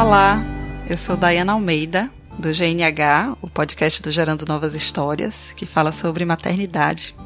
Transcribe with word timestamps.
Olá, 0.00 0.40
eu 0.88 0.96
sou 0.96 1.16
Dayana 1.16 1.54
Almeida, 1.54 2.08
do 2.38 2.52
GNH, 2.52 3.36
o 3.42 3.50
podcast 3.50 4.00
do 4.00 4.12
Gerando 4.12 4.46
Novas 4.46 4.72
Histórias, 4.72 5.52
que 5.56 5.66
fala 5.66 5.90
sobre 5.90 6.24
maternidade. 6.24 7.16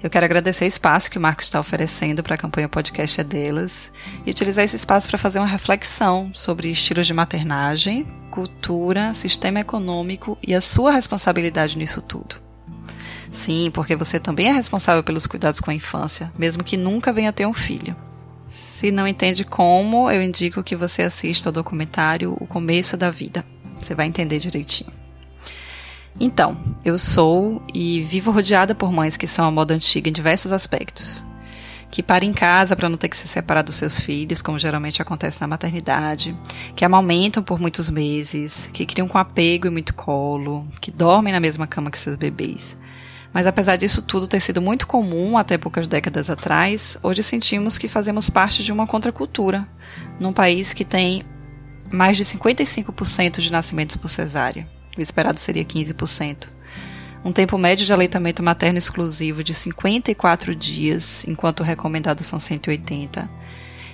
Eu 0.00 0.08
quero 0.08 0.24
agradecer 0.24 0.66
o 0.66 0.68
espaço 0.68 1.10
que 1.10 1.18
o 1.18 1.20
Marcos 1.20 1.46
está 1.46 1.58
oferecendo 1.58 2.22
para 2.22 2.36
a 2.36 2.38
campanha 2.38 2.68
Podcast 2.68 3.20
é 3.20 3.24
Delas 3.24 3.90
e 4.24 4.30
utilizar 4.30 4.64
esse 4.64 4.76
espaço 4.76 5.08
para 5.08 5.18
fazer 5.18 5.40
uma 5.40 5.48
reflexão 5.48 6.30
sobre 6.32 6.70
estilos 6.70 7.08
de 7.08 7.12
maternagem, 7.12 8.06
cultura, 8.30 9.12
sistema 9.12 9.58
econômico 9.58 10.38
e 10.40 10.54
a 10.54 10.60
sua 10.60 10.92
responsabilidade 10.92 11.76
nisso 11.76 12.00
tudo. 12.00 12.36
Sim, 13.32 13.68
porque 13.74 13.96
você 13.96 14.20
também 14.20 14.46
é 14.46 14.52
responsável 14.52 15.02
pelos 15.02 15.26
cuidados 15.26 15.58
com 15.58 15.72
a 15.72 15.74
infância, 15.74 16.32
mesmo 16.38 16.62
que 16.62 16.76
nunca 16.76 17.12
venha 17.12 17.32
ter 17.32 17.46
um 17.46 17.52
filho. 17.52 17.96
Se 18.78 18.90
não 18.90 19.08
entende 19.08 19.42
como, 19.42 20.10
eu 20.10 20.22
indico 20.22 20.62
que 20.62 20.76
você 20.76 21.00
assista 21.00 21.48
ao 21.48 21.52
documentário 21.52 22.36
O 22.38 22.46
Começo 22.46 22.94
da 22.94 23.10
Vida. 23.10 23.42
Você 23.80 23.94
vai 23.94 24.06
entender 24.06 24.38
direitinho. 24.38 24.92
Então, 26.20 26.58
eu 26.84 26.98
sou 26.98 27.62
e 27.72 28.02
vivo 28.02 28.30
rodeada 28.30 28.74
por 28.74 28.92
mães 28.92 29.16
que 29.16 29.26
são 29.26 29.46
a 29.46 29.50
moda 29.50 29.72
antiga 29.72 30.10
em 30.10 30.12
diversos 30.12 30.52
aspectos. 30.52 31.24
Que 31.90 32.02
param 32.02 32.26
em 32.26 32.34
casa 32.34 32.76
para 32.76 32.90
não 32.90 32.98
ter 32.98 33.08
que 33.08 33.16
se 33.16 33.26
separar 33.26 33.62
dos 33.62 33.76
seus 33.76 33.98
filhos, 33.98 34.42
como 34.42 34.58
geralmente 34.58 35.00
acontece 35.00 35.40
na 35.40 35.46
maternidade, 35.46 36.36
que 36.74 36.84
amamentam 36.84 37.42
por 37.42 37.58
muitos 37.58 37.88
meses, 37.88 38.68
que 38.74 38.84
criam 38.84 39.08
com 39.08 39.16
apego 39.16 39.68
e 39.68 39.70
muito 39.70 39.94
colo, 39.94 40.68
que 40.82 40.90
dormem 40.90 41.32
na 41.32 41.40
mesma 41.40 41.66
cama 41.66 41.90
que 41.90 41.98
seus 41.98 42.16
bebês. 42.16 42.76
Mas 43.36 43.46
apesar 43.46 43.76
disso 43.76 44.00
tudo 44.00 44.26
ter 44.26 44.40
sido 44.40 44.62
muito 44.62 44.86
comum 44.86 45.36
até 45.36 45.58
poucas 45.58 45.86
décadas 45.86 46.30
atrás, 46.30 46.96
hoje 47.02 47.22
sentimos 47.22 47.76
que 47.76 47.86
fazemos 47.86 48.30
parte 48.30 48.64
de 48.64 48.72
uma 48.72 48.86
contracultura, 48.86 49.68
num 50.18 50.32
país 50.32 50.72
que 50.72 50.86
tem 50.86 51.22
mais 51.92 52.16
de 52.16 52.24
55% 52.24 53.40
de 53.40 53.52
nascimentos 53.52 53.94
por 53.94 54.08
cesárea. 54.08 54.66
O 54.96 55.02
esperado 55.02 55.38
seria 55.38 55.66
15%. 55.66 56.48
Um 57.22 57.30
tempo 57.30 57.58
médio 57.58 57.84
de 57.84 57.92
aleitamento 57.92 58.42
materno 58.42 58.78
exclusivo 58.78 59.44
de 59.44 59.52
54 59.52 60.56
dias, 60.56 61.22
enquanto 61.28 61.60
o 61.60 61.62
recomendado 61.62 62.24
são 62.24 62.40
180. 62.40 63.28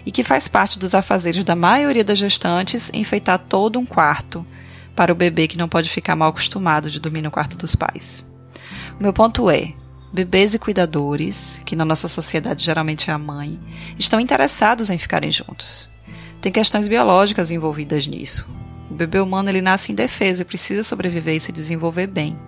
E 0.07 0.13
que 0.13 0.23
faz 0.23 0.47
parte 0.47 0.79
dos 0.79 0.95
afazeres 0.95 1.43
da 1.43 1.57
maioria 1.57 2.05
das 2.05 2.19
gestantes 2.21 2.93
enfeitar 2.95 3.41
todo 3.41 3.77
um 3.77 3.87
quarto 3.87 4.47
para 4.95 5.13
o 5.13 5.17
bebê 5.17 5.49
que 5.49 5.59
não 5.59 5.69
pode 5.69 5.91
ficar 5.91 6.15
mal 6.15 6.29
acostumado 6.29 6.89
de 6.89 7.01
dormir 7.01 7.23
no 7.23 7.31
quarto 7.33 7.57
dos 7.57 7.75
pais. 7.75 8.25
Meu 9.03 9.13
ponto 9.13 9.51
é: 9.51 9.73
bebês 10.13 10.55
e 10.55 10.61
cuidadores, 10.61 11.61
que 11.67 11.75
na 11.75 11.85
nossa 11.85 12.07
sociedade 12.07 12.65
geralmente 12.65 13.11
é 13.11 13.13
a 13.13 13.19
mãe, 13.19 13.59
estão 13.99 14.21
interessados 14.21 14.91
em 14.91 14.97
ficarem 14.97 15.33
juntos. 15.33 15.91
Tem 16.41 16.53
questões 16.53 16.87
biológicas 16.87 17.51
envolvidas 17.51 18.07
nisso. 18.07 18.49
O 18.89 18.95
bebê 18.95 19.19
humano 19.19 19.49
ele 19.49 19.61
nasce 19.61 19.91
indefeso 19.91 20.43
e 20.43 20.45
precisa 20.45 20.85
sobreviver 20.85 21.35
e 21.35 21.41
se 21.41 21.51
desenvolver 21.51 22.07
bem. 22.07 22.39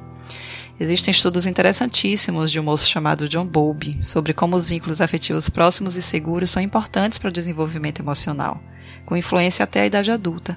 Existem 0.79 1.11
estudos 1.11 1.45
interessantíssimos 1.45 2.53
de 2.53 2.61
um 2.61 2.63
moço 2.63 2.87
chamado 2.87 3.29
John 3.29 3.47
Bowlby 3.47 3.99
sobre 4.05 4.33
como 4.33 4.55
os 4.55 4.69
vínculos 4.69 5.01
afetivos 5.01 5.49
próximos 5.49 5.97
e 5.97 6.03
seguros 6.03 6.51
são 6.51 6.63
importantes 6.63 7.19
para 7.19 7.31
o 7.31 7.33
desenvolvimento 7.33 8.01
emocional, 8.01 8.63
com 9.05 9.17
influência 9.17 9.65
até 9.65 9.81
a 9.81 9.87
idade 9.87 10.13
adulta. 10.13 10.57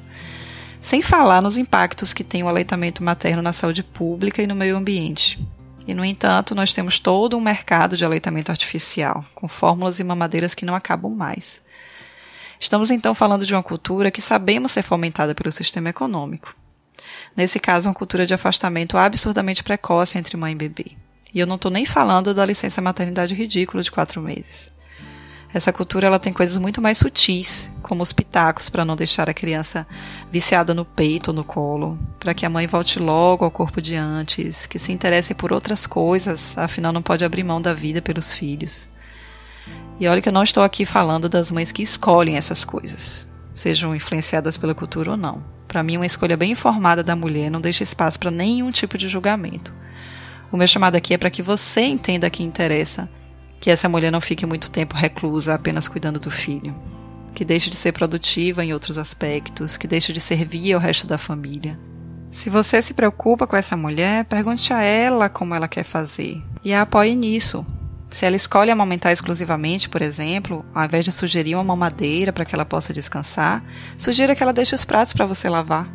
Sem 0.79 1.01
falar 1.01 1.41
nos 1.41 1.57
impactos 1.57 2.13
que 2.13 2.23
tem 2.23 2.43
o 2.43 2.47
aleitamento 2.47 3.01
materno 3.01 3.41
na 3.41 3.51
saúde 3.51 3.81
pública 3.81 4.43
e 4.43 4.47
no 4.47 4.53
meio 4.53 4.77
ambiente. 4.77 5.39
E, 5.87 5.93
no 5.93 6.03
entanto, 6.03 6.53
nós 6.53 6.73
temos 6.73 6.99
todo 6.99 7.37
um 7.37 7.41
mercado 7.41 7.95
de 7.95 8.03
aleitamento 8.03 8.51
artificial, 8.51 9.23
com 9.33 9.47
fórmulas 9.47 9.99
e 9.99 10.03
mamadeiras 10.03 10.53
que 10.53 10.65
não 10.65 10.75
acabam 10.75 11.15
mais. 11.15 11.61
Estamos 12.59 12.91
então 12.91 13.15
falando 13.15 13.45
de 13.45 13.53
uma 13.53 13.63
cultura 13.63 14.11
que 14.11 14.21
sabemos 14.21 14.73
ser 14.73 14.83
fomentada 14.83 15.33
pelo 15.33 15.51
sistema 15.51 15.89
econômico. 15.89 16.53
Nesse 17.35 17.59
caso, 17.59 17.87
uma 17.87 17.95
cultura 17.95 18.25
de 18.25 18.33
afastamento 18.33 18.97
absurdamente 18.97 19.63
precoce 19.63 20.17
entre 20.17 20.35
mãe 20.35 20.51
e 20.51 20.55
bebê. 20.55 20.91
E 21.33 21.39
eu 21.39 21.47
não 21.47 21.55
estou 21.55 21.71
nem 21.71 21.85
falando 21.85 22.33
da 22.33 22.45
licença 22.45 22.81
maternidade 22.81 23.33
ridícula 23.33 23.81
de 23.81 23.91
quatro 23.91 24.21
meses. 24.21 24.73
Essa 25.53 25.71
cultura 25.71 26.07
ela 26.07 26.19
tem 26.19 26.33
coisas 26.33 26.57
muito 26.57 26.81
mais 26.81 26.97
sutis, 26.97 27.71
como 27.81 28.03
os 28.03 28.11
pitacos 28.11 28.69
para 28.69 28.83
não 28.83 28.97
deixar 28.97 29.29
a 29.29 29.33
criança 29.33 29.87
viciada 30.29 30.73
no 30.73 30.83
peito 30.83 31.29
ou 31.29 31.33
no 31.33 31.43
colo, 31.43 31.97
para 32.19 32.33
que 32.33 32.45
a 32.45 32.49
mãe 32.49 32.67
volte 32.67 32.99
logo 32.99 33.45
ao 33.45 33.51
corpo 33.51 33.81
de 33.81 33.95
antes, 33.95 34.65
que 34.65 34.77
se 34.77 34.91
interesse 34.91 35.33
por 35.33 35.53
outras 35.53 35.87
coisas, 35.87 36.57
afinal 36.57 36.91
não 36.91 37.01
pode 37.01 37.23
abrir 37.23 37.43
mão 37.43 37.61
da 37.61 37.73
vida 37.73 38.01
pelos 38.01 38.33
filhos. 38.33 38.89
E 39.99 40.07
olha 40.07 40.21
que 40.21 40.27
eu 40.27 40.33
não 40.33 40.43
estou 40.43 40.63
aqui 40.63 40.85
falando 40.85 41.29
das 41.29 41.49
mães 41.49 41.71
que 41.71 41.81
escolhem 41.81 42.35
essas 42.35 42.65
coisas, 42.65 43.27
sejam 43.55 43.95
influenciadas 43.95 44.57
pela 44.57 44.75
cultura 44.75 45.11
ou 45.11 45.17
não. 45.17 45.43
Para 45.67 45.81
mim, 45.81 45.95
uma 45.95 46.05
escolha 46.05 46.37
bem 46.37 46.51
informada 46.51 47.03
da 47.03 47.15
mulher 47.15 47.49
não 47.49 47.61
deixa 47.61 47.83
espaço 47.83 48.19
para 48.19 48.31
nenhum 48.31 48.69
tipo 48.69 48.97
de 48.97 49.07
julgamento. 49.07 49.73
O 50.51 50.57
meu 50.57 50.67
chamado 50.67 50.95
aqui 50.95 51.13
é 51.13 51.17
para 51.17 51.29
que 51.29 51.41
você 51.41 51.81
entenda 51.81 52.29
que 52.29 52.43
interessa 52.43 53.09
que 53.59 53.69
essa 53.69 53.89
mulher 53.89 54.11
não 54.11 54.21
fique 54.21 54.45
muito 54.45 54.71
tempo 54.71 54.95
reclusa 54.95 55.53
apenas 55.53 55.87
cuidando 55.87 56.19
do 56.19 56.31
filho, 56.31 56.75
que 57.33 57.45
deixe 57.45 57.69
de 57.69 57.75
ser 57.75 57.91
produtiva 57.91 58.63
em 58.63 58.73
outros 58.73 58.97
aspectos, 58.97 59.77
que 59.77 59.87
deixe 59.87 60.13
de 60.13 60.19
servir 60.19 60.73
ao 60.73 60.79
resto 60.79 61.07
da 61.07 61.17
família. 61.17 61.77
Se 62.31 62.49
você 62.49 62.81
se 62.81 62.93
preocupa 62.93 63.47
com 63.47 63.55
essa 63.55 63.75
mulher, 63.75 64.25
pergunte 64.25 64.71
a 64.71 64.81
ela 64.81 65.27
como 65.27 65.55
ela 65.55 65.67
quer 65.67 65.83
fazer 65.83 66.41
e 66.63 66.73
a 66.73 66.81
apoie 66.81 67.15
nisso, 67.15 67.65
se 68.09 68.25
ela 68.25 68.35
escolhe 68.35 68.71
amamentar 68.71 69.11
exclusivamente, 69.11 69.89
por 69.89 70.01
exemplo, 70.01 70.65
ao 70.73 70.85
invés 70.85 71.03
de 71.05 71.11
sugerir 71.11 71.55
uma 71.55 71.63
mamadeira 71.63 72.31
para 72.31 72.45
que 72.45 72.55
ela 72.55 72.65
possa 72.65 72.93
descansar, 72.93 73.63
sugira 73.97 74.35
que 74.35 74.41
ela 74.41 74.53
deixe 74.53 74.75
os 74.75 74.85
pratos 74.85 75.13
para 75.13 75.25
você 75.25 75.49
lavar. 75.49 75.87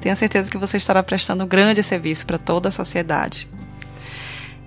Tenha 0.00 0.16
certeza 0.16 0.50
que 0.50 0.58
você 0.58 0.76
estará 0.76 1.02
prestando 1.02 1.44
um 1.44 1.48
grande 1.48 1.82
serviço 1.82 2.26
para 2.26 2.38
toda 2.38 2.68
a 2.68 2.72
sociedade. 2.72 3.48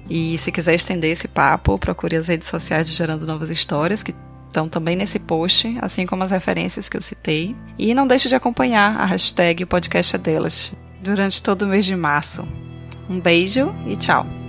E 0.10 0.38
se 0.38 0.52
quiser 0.52 0.76
estender 0.76 1.12
esse 1.12 1.28
papo, 1.28 1.80
procure 1.80 2.16
as 2.16 2.28
redes 2.28 2.48
sociais 2.48 2.88
de 2.88 2.94
Gerando 2.94 3.26
Novas 3.26 3.50
Histórias, 3.50 4.04
que 4.04 4.14
estão 4.48 4.70
também 4.70 4.96
nesse 4.96 5.20
post, 5.20 5.78
assim 5.82 6.06
como 6.06 6.24
as 6.24 6.32
referências 6.32 6.88
que 6.88 6.96
eu 6.96 7.02
citei. 7.02 7.56
E 7.78 7.94
não 7.94 8.08
deixe 8.08 8.30
de 8.30 8.36
acompanhar 8.36 8.98
a 8.98 9.06
hashtag 9.06 9.66
podcast 9.66 10.16
é 10.16 10.20
delas 10.20 10.74
durante 11.02 11.44
todo 11.44 11.64
o 11.64 11.68
mês 11.68 11.86
de 11.86 11.96
março. 11.96 12.48
Um 13.10 13.20
beijo 13.20 13.74
e 13.86 13.96
tchau! 13.96 14.45